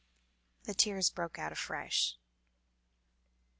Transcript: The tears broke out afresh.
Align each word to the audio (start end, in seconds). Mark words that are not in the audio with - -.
The 0.63 0.73
tears 0.73 1.11
broke 1.11 1.37
out 1.37 1.51
afresh. 1.51 2.17